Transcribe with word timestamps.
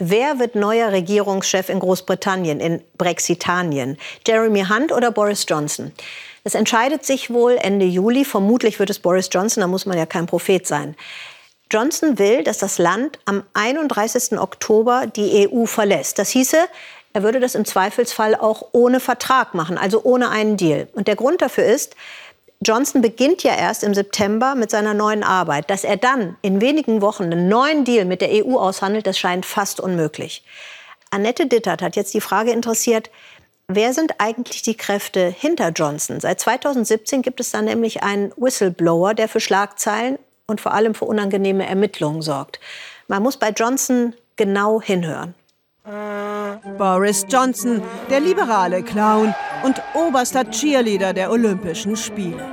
Wer 0.00 0.38
wird 0.38 0.54
neuer 0.54 0.92
Regierungschef 0.92 1.68
in 1.68 1.80
Großbritannien, 1.80 2.60
in 2.60 2.80
Brexitanien? 2.98 3.98
Jeremy 4.24 4.64
Hunt 4.64 4.92
oder 4.92 5.10
Boris 5.10 5.44
Johnson? 5.48 5.90
Es 6.44 6.54
entscheidet 6.54 7.04
sich 7.04 7.30
wohl 7.30 7.56
Ende 7.60 7.84
Juli. 7.84 8.24
Vermutlich 8.24 8.78
wird 8.78 8.90
es 8.90 9.00
Boris 9.00 9.28
Johnson, 9.32 9.60
da 9.60 9.66
muss 9.66 9.86
man 9.86 9.98
ja 9.98 10.06
kein 10.06 10.26
Prophet 10.26 10.64
sein. 10.68 10.94
Johnson 11.72 12.16
will, 12.20 12.44
dass 12.44 12.58
das 12.58 12.78
Land 12.78 13.18
am 13.24 13.42
31. 13.54 14.38
Oktober 14.38 15.08
die 15.08 15.48
EU 15.50 15.66
verlässt. 15.66 16.20
Das 16.20 16.30
hieße, 16.30 16.56
er 17.12 17.22
würde 17.24 17.40
das 17.40 17.56
im 17.56 17.64
Zweifelsfall 17.64 18.36
auch 18.36 18.68
ohne 18.70 19.00
Vertrag 19.00 19.52
machen, 19.54 19.76
also 19.78 20.04
ohne 20.04 20.30
einen 20.30 20.56
Deal. 20.56 20.86
Und 20.92 21.08
der 21.08 21.16
Grund 21.16 21.42
dafür 21.42 21.64
ist, 21.64 21.96
Johnson 22.60 23.02
beginnt 23.02 23.44
ja 23.44 23.54
erst 23.54 23.84
im 23.84 23.94
September 23.94 24.54
mit 24.54 24.70
seiner 24.70 24.94
neuen 24.94 25.22
Arbeit. 25.22 25.70
Dass 25.70 25.84
er 25.84 25.96
dann 25.96 26.36
in 26.42 26.60
wenigen 26.60 27.00
Wochen 27.00 27.24
einen 27.24 27.48
neuen 27.48 27.84
Deal 27.84 28.04
mit 28.04 28.20
der 28.20 28.30
EU 28.44 28.58
aushandelt, 28.58 29.06
das 29.06 29.18
scheint 29.18 29.46
fast 29.46 29.80
unmöglich. 29.80 30.44
Annette 31.10 31.46
Dittert 31.46 31.82
hat 31.82 31.96
jetzt 31.96 32.14
die 32.14 32.20
Frage 32.20 32.50
interessiert, 32.50 33.10
wer 33.68 33.94
sind 33.94 34.14
eigentlich 34.18 34.62
die 34.62 34.76
Kräfte 34.76 35.28
hinter 35.28 35.70
Johnson? 35.70 36.20
Seit 36.20 36.40
2017 36.40 37.22
gibt 37.22 37.40
es 37.40 37.52
da 37.52 37.62
nämlich 37.62 38.02
einen 38.02 38.32
Whistleblower, 38.36 39.14
der 39.14 39.28
für 39.28 39.40
Schlagzeilen 39.40 40.18
und 40.46 40.60
vor 40.60 40.74
allem 40.74 40.94
für 40.94 41.04
unangenehme 41.04 41.66
Ermittlungen 41.66 42.22
sorgt. 42.22 42.58
Man 43.06 43.22
muss 43.22 43.36
bei 43.36 43.50
Johnson 43.50 44.14
genau 44.36 44.82
hinhören. 44.82 45.34
Boris 46.76 47.24
Johnson, 47.30 47.82
der 48.10 48.20
liberale 48.20 48.82
Clown 48.82 49.34
und 49.62 49.80
oberster 49.94 50.48
Cheerleader 50.50 51.12
der 51.12 51.30
Olympischen 51.30 51.96
Spiele. 51.96 52.44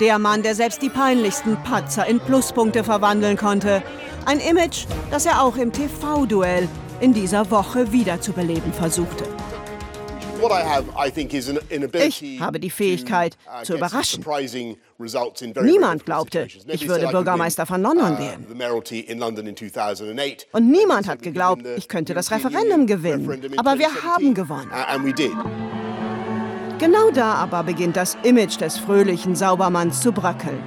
Der 0.00 0.18
Mann, 0.18 0.42
der 0.42 0.54
selbst 0.54 0.82
die 0.82 0.88
peinlichsten 0.88 1.56
Patzer 1.62 2.06
in 2.06 2.20
Pluspunkte 2.20 2.84
verwandeln 2.84 3.36
konnte. 3.36 3.82
Ein 4.26 4.40
Image, 4.40 4.86
das 5.10 5.26
er 5.26 5.42
auch 5.42 5.56
im 5.56 5.72
TV-Duell 5.72 6.68
in 7.00 7.12
dieser 7.12 7.50
Woche 7.50 7.92
wiederzubeleben 7.92 8.72
versuchte. 8.72 9.24
Ich 11.92 12.40
habe 12.40 12.60
die 12.60 12.70
Fähigkeit 12.70 13.36
uh, 13.46 13.62
zu 13.62 13.74
überraschen. 13.74 14.24
Niemand 15.62 16.06
glaubte, 16.06 16.48
ich 16.66 16.88
würde 16.88 17.08
Bürgermeister 17.08 17.66
von 17.66 17.82
London 17.82 18.14
uh, 18.14 18.18
werden. 18.18 18.46
Und 20.52 20.70
niemand 20.70 21.08
hat 21.08 21.22
geglaubt, 21.22 21.62
ich 21.76 21.88
könnte 21.88 22.14
das 22.14 22.30
Referendum 22.30 22.86
gewinnen. 22.86 23.52
Aber 23.58 23.78
wir 23.78 23.88
haben 24.02 24.32
gewonnen. 24.32 24.70
Genau 26.80 27.10
da 27.12 27.34
aber 27.34 27.62
beginnt 27.62 27.96
das 27.98 28.16
Image 28.22 28.58
des 28.58 28.78
fröhlichen 28.78 29.36
Saubermanns 29.36 30.00
zu 30.00 30.12
bröckeln. 30.12 30.62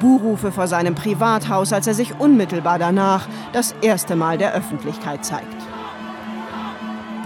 Buhrufe 0.00 0.52
vor 0.52 0.66
seinem 0.66 0.94
Privathaus, 0.94 1.74
als 1.74 1.86
er 1.86 1.92
sich 1.92 2.18
unmittelbar 2.18 2.78
danach 2.78 3.28
das 3.52 3.74
erste 3.82 4.16
Mal 4.16 4.38
der 4.38 4.54
Öffentlichkeit 4.54 5.22
zeigt. 5.22 5.46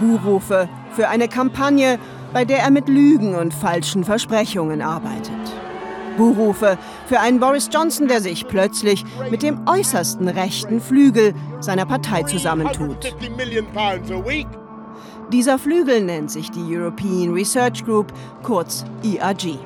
Buhrufe 0.01 0.67
für 0.91 1.07
eine 1.07 1.29
Kampagne, 1.29 1.97
bei 2.33 2.43
der 2.43 2.59
er 2.59 2.71
mit 2.71 2.89
Lügen 2.89 3.35
und 3.35 3.53
falschen 3.53 4.03
Versprechungen 4.03 4.81
arbeitet. 4.81 5.31
Buhrufe 6.17 6.77
für 7.07 7.21
einen 7.21 7.39
Boris 7.39 7.69
Johnson, 7.71 8.09
der 8.09 8.19
sich 8.19 8.47
plötzlich 8.49 9.05
mit 9.31 9.43
dem 9.43 9.65
äußersten 9.65 10.27
rechten 10.27 10.81
Flügel 10.81 11.33
seiner 11.61 11.85
Partei 11.85 12.23
zusammentut. 12.23 13.15
Dieser 15.31 15.57
Flügel 15.57 16.01
nennt 16.01 16.29
sich 16.29 16.51
die 16.51 16.63
European 16.77 17.33
Research 17.33 17.83
Group, 17.83 18.13
kurz 18.43 18.85
ERG. 19.03 19.57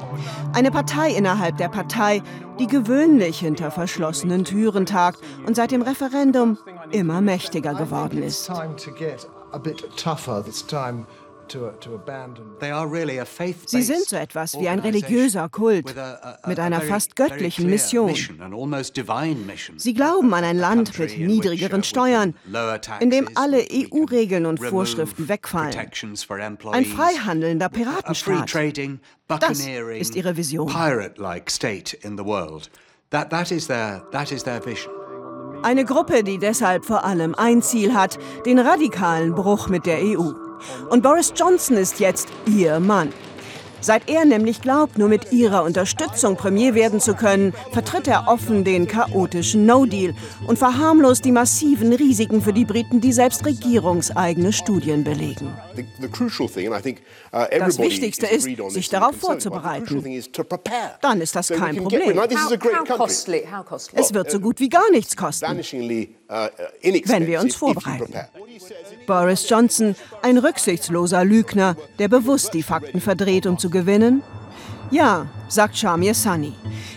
Eine 0.53 0.71
Partei 0.71 1.11
innerhalb 1.11 1.57
der 1.57 1.67
Partei, 1.67 2.21
die 2.59 2.67
gewöhnlich 2.67 3.39
hinter 3.39 3.69
verschlossenen 3.69 4.45
Türen 4.45 4.85
tagt 4.85 5.19
und 5.45 5.55
seit 5.55 5.71
dem 5.71 5.81
Referendum 5.81 6.57
immer 6.91 7.19
mächtiger 7.21 7.73
geworden 7.73 8.23
ist. 8.23 8.49
Sie 13.65 13.81
sind 13.81 14.05
so 14.05 14.15
etwas 14.15 14.59
wie 14.59 14.67
ein 14.67 14.79
religiöser 14.79 15.49
Kult 15.49 15.93
mit 16.45 16.59
einer 16.59 16.81
fast 16.81 17.15
göttlichen 17.15 17.69
Mission. 17.69 18.13
Sie 19.77 19.93
glauben 19.93 20.33
an 20.33 20.43
ein 20.43 20.57
Land 20.57 20.97
mit 20.99 21.17
niedrigeren 21.17 21.83
Steuern, 21.83 22.35
in 22.99 23.09
dem 23.09 23.29
alle 23.35 23.65
EU-Regeln 23.71 24.45
und 24.45 24.59
Vorschriften 24.59 25.29
wegfallen. 25.29 25.75
Ein 26.71 26.85
freihandelnder 26.85 27.69
Piratenstaat. 27.69 28.53
Das 29.27 29.59
ist 29.59 30.15
ihre 30.15 30.37
Vision. 30.37 30.71
Eine 35.61 35.83
Gruppe, 35.83 36.23
die 36.23 36.37
deshalb 36.37 36.85
vor 36.85 37.03
allem 37.03 37.35
ein 37.35 37.61
Ziel 37.61 37.93
hat, 37.93 38.17
den 38.45 38.59
radikalen 38.59 39.35
Bruch 39.35 39.67
mit 39.67 39.85
der 39.85 39.99
EU. 39.99 40.48
Und 40.89 41.03
Boris 41.03 41.33
Johnson 41.35 41.77
ist 41.77 41.99
jetzt 41.99 42.27
ihr 42.45 42.79
Mann. 42.79 43.13
Seit 43.81 44.09
er 44.09 44.25
nämlich 44.25 44.61
glaubt, 44.61 44.97
nur 44.97 45.07
mit 45.07 45.31
ihrer 45.31 45.63
Unterstützung 45.63 46.35
Premier 46.35 46.73
werden 46.73 46.99
zu 46.99 47.13
können, 47.13 47.53
vertritt 47.71 48.07
er 48.07 48.27
offen 48.27 48.63
den 48.65 48.87
chaotischen 48.87 49.65
No-Deal 49.65 50.13
und 50.47 50.59
verharmlost 50.59 51.23
die 51.23 51.31
massiven 51.31 51.93
Risiken 51.93 52.41
für 52.41 52.51
die 52.51 52.65
Briten, 52.65 52.99
die 52.99 53.13
selbst 53.13 53.45
regierungseigene 53.45 54.51
Studien 54.51 55.03
belegen. 55.03 55.53
Uh, 57.31 57.45
das 57.59 57.79
Wichtigste 57.79 58.25
ist, 58.27 58.43
sich 58.69 58.89
darauf 58.89 59.15
vorzubereiten. 59.15 60.03
Dann 61.01 61.21
ist 61.21 61.35
das 61.35 61.49
kein 61.49 61.77
Problem. 61.77 62.19
Es 63.93 64.13
wird 64.13 64.31
so 64.31 64.39
gut 64.39 64.59
wie 64.59 64.69
gar 64.69 64.89
nichts 64.91 65.15
kosten, 65.15 65.45
uh, 65.45 66.47
wenn 67.05 67.27
wir 67.27 67.41
uns 67.41 67.55
vorbereiten. 67.55 68.13
Boris 69.07 69.49
Johnson, 69.49 69.95
ein 70.21 70.37
rücksichtsloser 70.37 71.25
Lügner, 71.25 71.75
der 71.97 72.07
bewusst 72.07 72.53
die 72.53 72.63
Fakten 72.63 73.01
verdreht, 73.01 73.45
um 73.45 73.57
zu 73.57 73.69
gewinnen? 73.69 74.23
Ja, 74.91 75.27
sagt 75.47 75.77
Shamir 75.77 76.15
Sunny. 76.15 76.53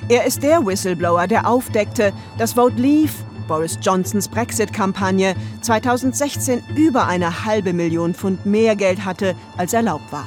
Er 0.08 0.24
ist 0.24 0.42
der 0.42 0.64
Whistleblower, 0.64 1.26
der 1.26 1.46
aufdeckte, 1.46 2.12
dass 2.38 2.54
Vote 2.54 2.76
Leave, 2.76 3.12
Boris 3.46 3.78
Johnsons 3.80 4.28
Brexit-Kampagne, 4.28 5.34
2016 5.60 6.62
über 6.76 7.06
eine 7.06 7.44
halbe 7.44 7.72
Million 7.72 8.14
Pfund 8.14 8.46
mehr 8.46 8.76
Geld 8.76 9.04
hatte, 9.04 9.34
als 9.56 9.72
erlaubt 9.72 10.12
war. 10.12 10.26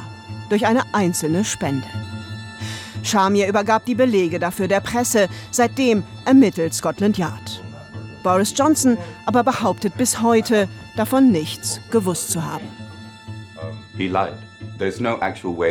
Durch 0.49 0.65
eine 0.65 0.83
einzelne 0.93 1.43
Spende. 1.43 1.87
Shamir 3.03 3.47
übergab 3.47 3.85
die 3.85 3.95
Belege 3.95 4.39
dafür 4.39 4.67
der 4.67 4.79
Presse. 4.79 5.29
Seitdem 5.51 6.03
ermittelt 6.25 6.73
Scotland 6.73 7.17
Yard. 7.17 7.61
Boris 8.23 8.53
Johnson 8.57 8.97
aber 9.25 9.43
behauptet 9.43 9.95
bis 9.97 10.21
heute, 10.21 10.67
davon 10.95 11.31
nichts 11.31 11.79
gewusst 11.91 12.31
zu 12.31 12.43
haben. 12.43 12.67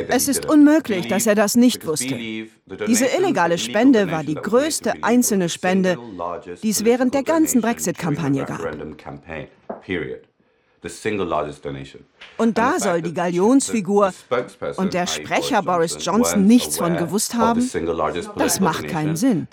Es 0.08 0.28
ist 0.28 0.46
unmöglich, 0.46 1.08
dass 1.08 1.26
er 1.26 1.34
das 1.34 1.56
nicht 1.56 1.86
wusste. 1.86 2.16
Diese 2.86 3.06
illegale 3.06 3.58
Spende 3.58 4.10
war 4.10 4.24
die 4.24 4.34
größte 4.34 4.94
einzelne 5.02 5.48
Spende, 5.48 5.98
die 6.62 6.70
es 6.70 6.84
während 6.84 7.14
der 7.14 7.22
ganzen 7.22 7.60
Brexit-Kampagne 7.60 8.44
gab. 8.44 8.60
Und 12.36 12.58
da 12.58 12.78
soll 12.78 13.02
die 13.02 13.14
Galionsfigur 13.14 14.12
und 14.76 14.94
der 14.94 15.06
Sprecher 15.06 15.62
Boris 15.62 15.96
Johnson 16.00 16.46
nichts 16.46 16.78
von 16.78 16.96
gewusst 16.96 17.34
haben? 17.34 17.60
Das 18.36 18.60
macht 18.60 18.88
keinen 18.88 19.16
Sinn. 19.16 19.48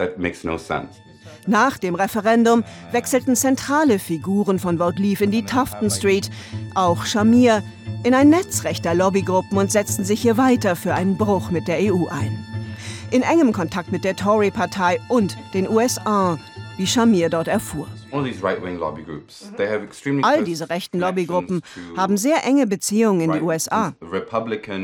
Nach 1.48 1.78
dem 1.78 1.96
Referendum 1.96 2.64
wechselten 2.92 3.36
zentrale 3.36 4.00
Figuren 4.00 4.60
von 4.60 4.78
Vote 4.78 5.02
Leave 5.02 5.24
in 5.24 5.32
die 5.32 5.44
Tufton 5.44 5.90
Street, 5.90 6.30
auch 6.76 7.06
Shamir, 7.06 7.64
in 8.04 8.14
ein 8.14 8.30
Netz 8.30 8.64
rechter 8.64 8.94
Lobbygruppen 8.94 9.58
und 9.58 9.72
setzten 9.72 10.04
sich 10.04 10.22
hier 10.22 10.38
weiter 10.38 10.76
für 10.76 10.94
einen 10.94 11.18
Bruch 11.18 11.52
mit 11.52 11.68
der 11.68 11.80
EU 11.80 12.08
ein. 12.08 12.46
In 13.12 13.24
engem 13.24 13.52
Kontakt 13.52 13.92
mit 13.92 14.04
der 14.04 14.16
Tory-Partei 14.16 15.00
und 15.10 15.38
den 15.54 15.68
USA, 15.68 16.38
wie 16.78 16.88
Shamir 16.88 17.30
dort 17.30 17.48
erfuhr. 17.48 17.88
All 18.12 18.24
diese 20.44 20.70
rechten 20.70 21.00
Lobbygruppen 21.00 21.62
haben 21.96 22.18
sehr 22.18 22.46
enge 22.46 22.68
Beziehungen 22.68 23.22
in 23.22 23.32
die 23.32 23.42
USA, 23.42 23.94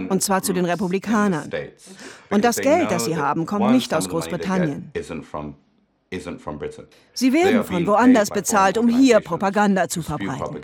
und 0.10 0.22
zwar 0.22 0.44
zu 0.44 0.54
den 0.54 0.66
Republikanern. 0.66 1.50
Und 2.30 2.46
das 2.46 2.58
Geld, 2.58 2.92
das 2.92 3.06
sie 3.06 3.18
haben, 3.18 3.46
kommt 3.46 3.72
nicht 3.72 3.94
aus 3.94 4.10
Großbritannien. 4.10 4.92
Sie 7.14 7.34
werden 7.34 7.64
von 7.64 7.86
woanders 7.88 8.30
bezahlt, 8.30 8.78
um 8.78 8.88
hier 8.88 9.20
Propaganda 9.20 9.90
zu 9.90 10.02
verbreiten. 10.02 10.58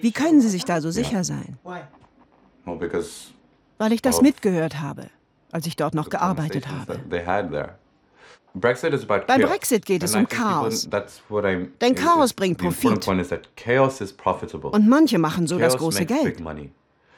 Wie 0.00 0.12
können 0.12 0.40
Sie 0.40 0.48
sich 0.48 0.64
da 0.64 0.80
so 0.80 0.90
sicher 0.90 1.24
sein? 1.24 1.58
Weil 3.78 3.92
ich 3.92 4.02
das 4.02 4.20
mitgehört 4.20 4.80
habe, 4.80 5.06
als 5.50 5.66
ich 5.66 5.76
dort 5.76 5.94
noch 5.94 6.10
gearbeitet 6.10 6.68
habe. 6.68 7.00
Beim 8.52 9.40
Brexit 9.42 9.86
geht 9.86 10.02
es 10.02 10.14
um 10.14 10.28
Chaos. 10.28 10.88
Denn 11.80 11.94
Chaos 11.94 12.32
bringt 12.32 12.58
Profit. 12.58 13.06
Und 13.08 14.88
manche 14.88 15.18
machen 15.18 15.46
so 15.46 15.58
das 15.58 15.76
große 15.76 16.04
Geld. 16.04 16.42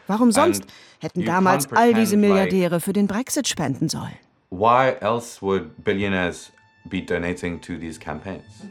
Warum 0.07 0.33
sonst 0.33 0.65
hätten 1.01 1.25
damals 1.25 1.73
all 1.73 1.95
diese 1.95 2.17
Milliardäre 2.17 2.81
für 2.81 2.93
den 2.93 3.07
Brexit 3.07 3.49
spenden 3.49 3.89
sollen? 3.89 4.17
Why 4.53 4.97
else 5.01 5.41
would 5.41 5.83
billionaires 5.83 6.53
be 6.89 7.01
donating 7.01 7.59
to 7.61 7.79
these 7.79 7.99
campaigns? 7.99 8.63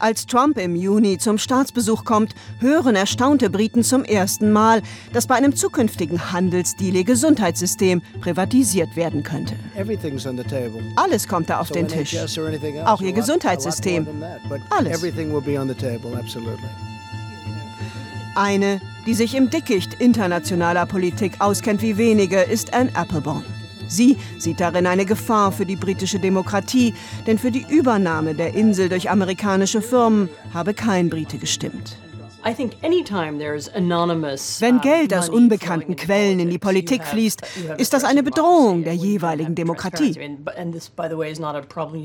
Als 0.00 0.26
Trump 0.26 0.58
im 0.58 0.76
Juni 0.76 1.18
zum 1.18 1.38
Staatsbesuch 1.38 2.04
kommt, 2.04 2.34
hören 2.58 2.96
erstaunte 2.96 3.48
Briten 3.48 3.84
zum 3.84 4.04
ersten 4.04 4.52
Mal, 4.52 4.82
dass 5.12 5.26
bei 5.26 5.36
einem 5.36 5.54
zukünftigen 5.54 6.32
Handelsdeal 6.32 6.96
ihr 6.96 7.04
Gesundheitssystem 7.04 8.02
privatisiert 8.20 8.96
werden 8.96 9.22
könnte. 9.22 9.54
Alles 10.96 11.28
kommt 11.28 11.48
da 11.48 11.60
auf 11.60 11.70
den 11.70 11.88
Tisch. 11.88 12.16
Auch 12.84 13.00
ihr 13.00 13.12
Gesundheitssystem. 13.12 14.06
Alles. 14.70 15.02
Eine, 18.36 18.80
die 19.06 19.14
sich 19.14 19.34
im 19.36 19.48
Dickicht 19.48 19.94
internationaler 20.00 20.86
Politik 20.86 21.40
auskennt 21.40 21.82
wie 21.82 21.96
wenige, 21.96 22.40
ist 22.40 22.74
Anne 22.74 22.90
Applebaum. 22.94 23.44
Sie 23.88 24.16
sieht 24.38 24.60
darin 24.60 24.86
eine 24.86 25.04
Gefahr 25.04 25.52
für 25.52 25.66
die 25.66 25.76
britische 25.76 26.18
Demokratie, 26.18 26.94
denn 27.26 27.38
für 27.38 27.50
die 27.50 27.64
Übernahme 27.68 28.34
der 28.34 28.54
Insel 28.54 28.88
durch 28.88 29.10
amerikanische 29.10 29.82
Firmen 29.82 30.28
habe 30.52 30.74
kein 30.74 31.10
Brite 31.10 31.38
gestimmt. 31.38 31.98
Wenn 34.60 34.80
Geld 34.80 35.14
aus 35.14 35.28
unbekannten 35.30 35.96
Quellen 35.96 36.40
in 36.40 36.50
die 36.50 36.58
Politik 36.58 37.02
fließt, 37.04 37.40
ist 37.78 37.94
das 37.94 38.04
eine 38.04 38.22
Bedrohung 38.22 38.84
der 38.84 38.92
jeweiligen 38.92 39.54
Demokratie. 39.54 40.14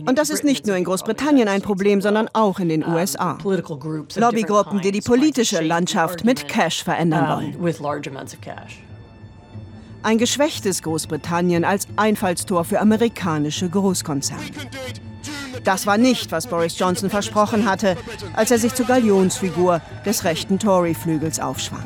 Und 0.06 0.18
das 0.18 0.30
ist 0.30 0.46
nicht 0.46 0.66
nur 0.66 0.78
in 0.78 0.86
Großbritannien 0.86 1.50
ein 1.50 1.62
Problem, 1.62 2.00
sondern 2.00 2.30
auch 2.32 2.60
in 2.60 2.70
den 2.70 2.88
USA. 2.88 3.38
Lobbygruppen, 3.44 4.80
die 4.80 4.92
die 4.92 5.02
politische 5.02 5.62
Landschaft 5.62 6.24
mit 6.24 6.48
Cash 6.48 6.86
verändern 6.86 7.28
wollen. 7.28 7.58
Ein 10.02 10.18
geschwächtes 10.18 10.82
Großbritannien 10.82 11.66
als 11.66 11.88
Einfallstor 11.98 12.64
für 12.64 12.80
amerikanische 12.80 13.70
Großkonzerne. 13.70 14.44
Das 15.66 15.86
war 15.86 15.98
nicht, 15.98 16.32
was 16.32 16.48
Boris 16.48 16.80
Johnson 16.80 17.10
versprochen 17.10 17.70
hatte, 17.70 17.98
als 18.34 18.50
er 18.50 18.60
sich 18.60 18.74
zur 18.74 18.86
Galionsfigur 18.86 19.82
des 20.06 20.24
rechten 20.24 20.58
Tory-Flügels 20.58 21.42
aufschwang. 21.42 21.84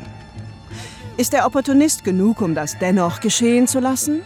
Ist 1.16 1.32
der 1.32 1.44
Opportunist 1.44 2.04
genug, 2.04 2.40
um 2.40 2.54
das 2.54 2.78
dennoch 2.78 3.20
geschehen 3.20 3.66
zu 3.66 3.80
lassen? 3.80 4.22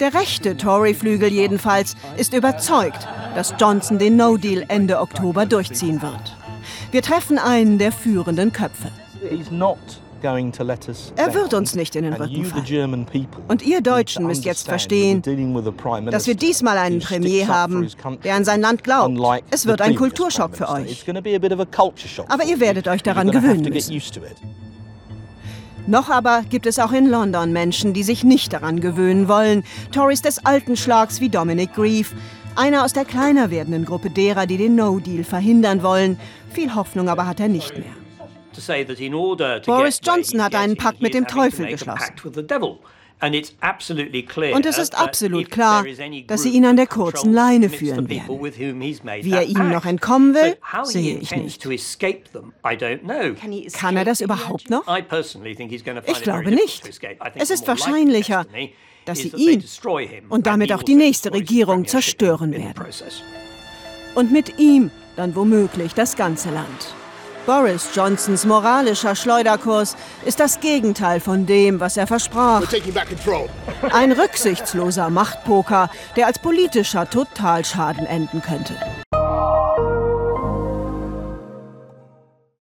Der 0.00 0.12
rechte 0.12 0.56
Tory-Flügel 0.56 1.32
jedenfalls 1.32 1.94
ist 2.18 2.34
überzeugt, 2.34 3.08
dass 3.34 3.54
Johnson 3.58 3.98
den 3.98 4.16
No-Deal 4.16 4.66
Ende 4.68 5.00
Oktober 5.00 5.46
durchziehen 5.46 6.02
wird. 6.02 6.36
Wir 6.90 7.00
treffen 7.00 7.38
einen 7.38 7.78
der 7.78 7.90
führenden 7.90 8.52
Köpfe. 8.52 8.90
Er 11.16 11.34
wird 11.34 11.54
uns 11.54 11.74
nicht 11.74 11.96
in 11.96 12.04
den 12.04 12.14
Rücken 12.14 12.44
fallen. 12.44 13.06
Und 13.48 13.62
ihr 13.62 13.80
Deutschen 13.80 14.26
müsst 14.26 14.44
jetzt 14.44 14.66
verstehen, 14.66 15.22
dass 16.10 16.26
wir 16.26 16.34
diesmal 16.34 16.78
einen 16.78 17.00
Premier 17.00 17.46
haben, 17.46 17.88
der 18.24 18.34
an 18.34 18.44
sein 18.44 18.60
Land 18.60 18.82
glaubt. 18.84 19.18
Es 19.50 19.66
wird 19.66 19.80
ein 19.80 19.94
Kulturschock 19.96 20.56
für 20.56 20.68
euch. 20.68 21.04
Aber 22.28 22.44
ihr 22.44 22.60
werdet 22.60 22.88
euch 22.88 23.02
daran 23.02 23.30
gewöhnen 23.30 23.64
müssen. 23.64 24.00
Noch 25.86 26.08
aber 26.08 26.42
gibt 26.48 26.64
es 26.64 26.78
auch 26.78 26.92
in 26.92 27.10
London 27.10 27.52
Menschen, 27.52 27.92
die 27.92 28.04
sich 28.04 28.24
nicht 28.24 28.54
daran 28.54 28.80
gewöhnen 28.80 29.28
wollen. 29.28 29.64
Tories 29.92 30.22
des 30.22 30.46
alten 30.46 30.76
Schlags 30.76 31.20
wie 31.20 31.28
Dominic 31.28 31.74
Grieve, 31.74 32.14
einer 32.56 32.84
aus 32.84 32.94
der 32.94 33.04
kleiner 33.04 33.50
werdenden 33.50 33.84
Gruppe 33.84 34.08
derer, 34.08 34.46
die 34.46 34.56
den 34.56 34.76
No-Deal 34.76 35.24
verhindern 35.24 35.82
wollen. 35.82 36.18
Viel 36.50 36.74
Hoffnung 36.74 37.10
aber 37.10 37.26
hat 37.26 37.38
er 37.38 37.48
nicht 37.48 37.76
mehr. 37.76 38.03
Boris 39.66 40.00
Johnson 40.02 40.42
hat 40.42 40.54
einen 40.54 40.76
Pakt 40.76 41.00
mit 41.02 41.14
dem 41.14 41.26
Teufel 41.26 41.66
geschlossen. 41.66 42.14
Und 43.20 44.66
es 44.66 44.76
ist 44.78 44.94
absolut 44.96 45.50
klar, 45.50 45.84
dass 46.26 46.42
sie 46.42 46.50
ihn 46.50 46.66
an 46.66 46.76
der 46.76 46.86
kurzen 46.86 47.32
Leine 47.32 47.70
führen 47.70 48.08
werden. 48.10 48.28
Wie 48.28 49.30
er 49.30 49.44
ihnen 49.44 49.70
noch 49.70 49.86
entkommen 49.86 50.34
will, 50.34 50.56
sehe 50.82 51.18
ich 51.18 51.30
nicht. 51.34 51.62
Kann 53.72 53.96
er 53.96 54.04
das 54.04 54.20
überhaupt 54.20 54.68
noch? 54.68 54.84
Ich 56.06 56.22
glaube 56.22 56.50
nicht. 56.50 56.82
Es 57.36 57.50
ist 57.50 57.66
wahrscheinlicher, 57.66 58.46
dass 59.06 59.18
sie 59.18 59.32
ihn 59.36 59.64
und 60.28 60.46
damit 60.46 60.72
auch 60.72 60.82
die 60.82 60.96
nächste 60.96 61.32
Regierung 61.32 61.86
zerstören 61.86 62.52
werden. 62.52 62.84
Und 64.14 64.32
mit 64.32 64.58
ihm 64.58 64.90
dann 65.16 65.34
womöglich 65.34 65.94
das 65.94 66.16
ganze 66.16 66.50
Land. 66.50 66.94
Boris 67.46 67.90
Johnsons 67.94 68.46
moralischer 68.46 69.14
Schleuderkurs 69.14 69.96
ist 70.24 70.40
das 70.40 70.60
Gegenteil 70.60 71.20
von 71.20 71.44
dem, 71.44 71.78
was 71.78 71.96
er 71.96 72.06
versprach. 72.06 72.62
Ein 73.92 74.12
rücksichtsloser 74.12 75.10
Machtpoker, 75.10 75.90
der 76.16 76.26
als 76.26 76.38
politischer 76.38 77.08
Totalschaden 77.08 78.06
enden 78.06 78.40
könnte. 78.40 78.76